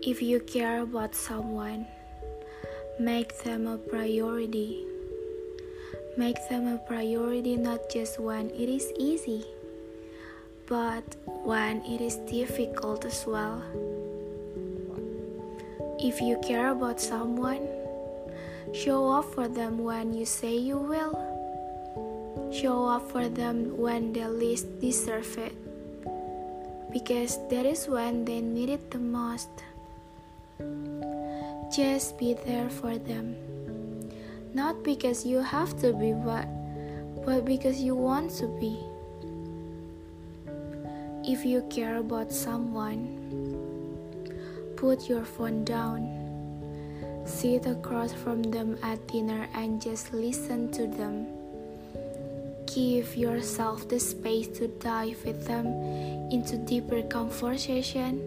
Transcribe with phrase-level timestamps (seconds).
[0.00, 1.86] If you care about someone,
[3.00, 4.86] make them a priority.
[6.16, 9.44] Make them a priority not just when it is easy,
[10.66, 11.02] but
[11.42, 13.62] when it is difficult as well.
[15.98, 17.66] If you care about someone,
[18.72, 21.18] show up for them when you say you will.
[22.54, 25.52] Show up for them when they least deserve it,
[26.92, 29.50] because that is when they need it the most.
[31.70, 33.36] Just be there for them.
[34.54, 36.46] Not because you have to be, but,
[37.24, 38.78] but because you want to be.
[41.24, 43.14] If you care about someone,
[44.76, 46.08] put your phone down.
[47.24, 51.37] Sit across from them at dinner and just listen to them.
[52.74, 55.66] Give yourself the space to dive with them
[56.30, 58.20] into deeper conversation,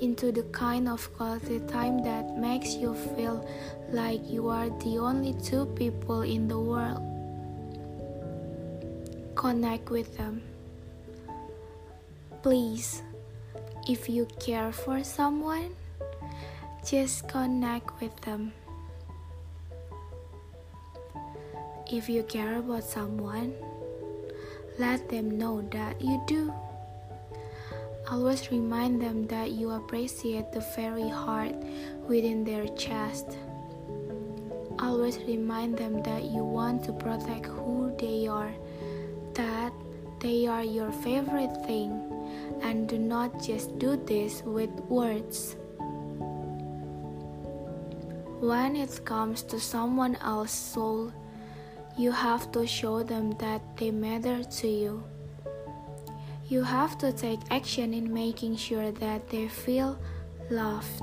[0.00, 3.46] into the kind of quality time that makes you feel
[3.90, 7.04] like you are the only two people in the world.
[9.36, 10.42] Connect with them.
[12.42, 13.02] Please,
[13.86, 15.76] if you care for someone,
[16.84, 18.52] just connect with them.
[21.92, 23.52] If you care about someone,
[24.78, 26.52] let them know that you do.
[28.10, 31.54] Always remind them that you appreciate the very heart
[32.08, 33.36] within their chest.
[34.78, 38.52] Always remind them that you want to protect who they are,
[39.34, 39.72] that
[40.20, 41.92] they are your favorite thing,
[42.62, 45.56] and do not just do this with words.
[48.40, 51.12] When it comes to someone else's soul,
[51.96, 55.04] you have to show them that they matter to you.
[56.48, 59.98] You have to take action in making sure that they feel
[60.50, 61.02] loved.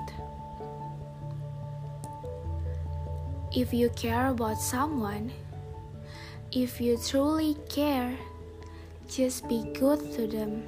[3.56, 5.32] If you care about someone,
[6.52, 8.16] if you truly care,
[9.08, 10.64] just be good to them.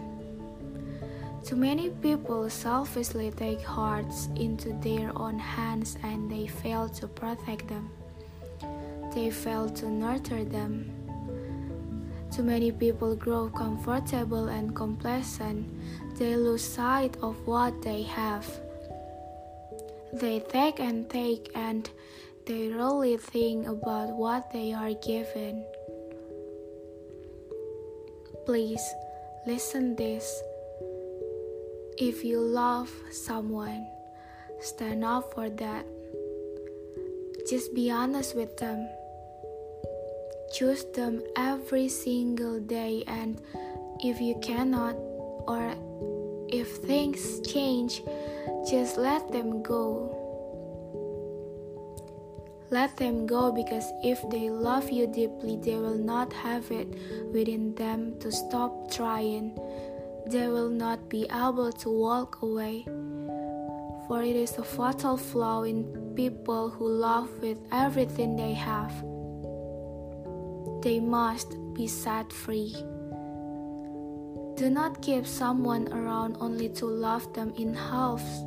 [1.43, 7.67] Too many people selfishly take hearts into their own hands and they fail to protect
[7.67, 7.89] them.
[9.13, 10.89] They fail to nurture them.
[12.31, 15.67] Too many people grow comfortable and complacent.
[16.17, 18.47] They lose sight of what they have.
[20.13, 21.89] They take and take and
[22.45, 25.65] they really think about what they are given.
[28.45, 28.83] Please
[29.45, 30.41] listen this.
[31.97, 33.85] If you love someone,
[34.61, 35.85] stand up for that.
[37.49, 38.87] Just be honest with them.
[40.53, 43.41] Choose them every single day, and
[44.03, 44.95] if you cannot,
[45.47, 45.73] or
[46.49, 48.03] if things change,
[48.69, 50.17] just let them go.
[52.69, 56.87] Let them go because if they love you deeply, they will not have it
[57.31, 59.55] within them to stop trying.
[60.27, 62.85] They will not be able to walk away.
[64.07, 68.91] For it is a fatal flaw in people who love with everything they have.
[70.81, 72.73] They must be set free.
[74.55, 78.43] Do not keep someone around only to love them in halves.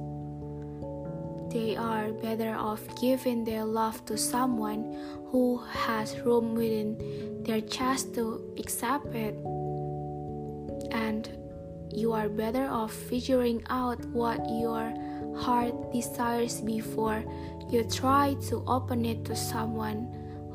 [1.53, 4.99] They are better off giving their love to someone
[5.31, 9.35] who has room within their chest to accept it.
[10.91, 11.29] And
[11.93, 14.93] you are better off figuring out what your
[15.37, 17.25] heart desires before
[17.71, 20.24] you try to open it to someone